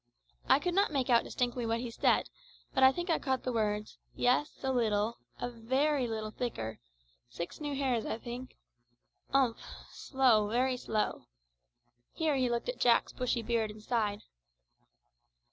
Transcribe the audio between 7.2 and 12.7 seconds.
six new hairs, I think umph! slow, very slow." Here he looked